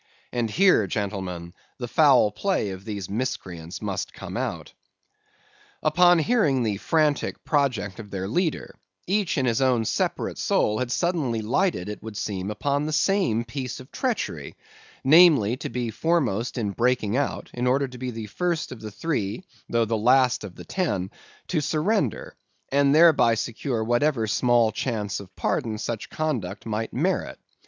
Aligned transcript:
And 0.33 0.49
here, 0.49 0.87
gentlemen, 0.87 1.53
the 1.77 1.87
foul 1.87 2.31
play 2.31 2.71
of 2.71 2.85
these 2.85 3.07
miscreants 3.07 3.83
must 3.83 4.13
come 4.15 4.35
out. 4.35 4.73
"Upon 5.83 6.17
hearing 6.17 6.63
the 6.63 6.77
frantic 6.77 7.43
project 7.45 7.99
of 7.99 8.09
their 8.09 8.27
leader, 8.27 8.73
each 9.05 9.37
in 9.37 9.45
his 9.45 9.61
own 9.61 9.85
separate 9.85 10.39
soul 10.39 10.79
had 10.79 10.91
suddenly 10.91 11.43
lighted, 11.43 11.87
it 11.87 12.01
would 12.01 12.17
seem, 12.17 12.49
upon 12.49 12.87
the 12.87 12.91
same 12.91 13.43
piece 13.45 13.79
of 13.79 13.91
treachery, 13.91 14.55
namely: 15.03 15.55
to 15.57 15.69
be 15.69 15.91
foremost 15.91 16.57
in 16.57 16.71
breaking 16.71 17.15
out, 17.15 17.51
in 17.53 17.67
order 17.67 17.87
to 17.87 17.99
be 17.99 18.09
the 18.09 18.25
first 18.25 18.71
of 18.71 18.81
the 18.81 18.89
three, 18.89 19.43
though 19.69 19.85
the 19.85 19.95
last 19.95 20.43
of 20.43 20.55
the 20.55 20.65
ten, 20.65 21.11
to 21.49 21.61
surrender; 21.61 22.35
and 22.71 22.95
thereby 22.95 23.35
secure 23.35 23.83
whatever 23.83 24.25
small 24.25 24.71
chance 24.71 25.19
of 25.19 25.35
pardon 25.35 25.77
such 25.77 26.09
conduct 26.09 26.65
might 26.65 26.91
merit. 26.91 27.37